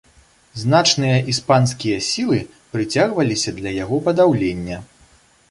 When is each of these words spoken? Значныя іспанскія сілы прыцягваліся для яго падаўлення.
Значныя 0.61 1.17
іспанскія 1.33 1.97
сілы 2.07 2.39
прыцягваліся 2.73 3.55
для 3.61 3.77
яго 3.83 4.03
падаўлення. 4.11 4.83